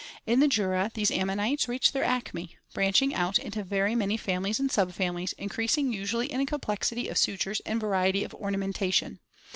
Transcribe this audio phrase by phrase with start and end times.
[0.25, 4.67] In the Jura these ammonites reached their acme, branching out into very many families and
[4.71, 9.19] subfamilies, increasing usually in complexity of sutures and variety of ornamentation.